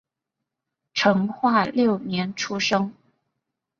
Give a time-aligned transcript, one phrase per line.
[0.95, 2.91] 成化六年出生。